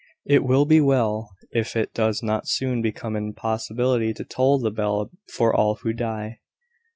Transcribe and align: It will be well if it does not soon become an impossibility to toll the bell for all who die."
It 0.25 0.43
will 0.43 0.65
be 0.65 0.81
well 0.81 1.29
if 1.51 1.75
it 1.75 1.93
does 1.93 2.23
not 2.23 2.47
soon 2.47 2.81
become 2.81 3.15
an 3.15 3.27
impossibility 3.27 4.15
to 4.15 4.25
toll 4.25 4.57
the 4.57 4.71
bell 4.71 5.11
for 5.31 5.55
all 5.55 5.75
who 5.75 5.93
die." 5.93 6.39